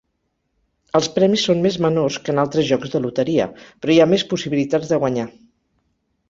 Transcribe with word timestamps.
Els 0.99 1.09
premis 1.17 1.43
són 1.49 1.61
més 1.65 1.77
menors 1.85 2.17
que 2.23 2.33
en 2.35 2.41
altres 2.45 2.67
jocs 2.71 2.95
de 2.95 3.03
loteria, 3.03 3.47
però 3.85 3.95
hi 3.97 3.99
ha 4.07 4.09
més 4.15 4.25
possibilitats 4.33 4.91
de 4.95 5.01
guanyar. 5.05 5.29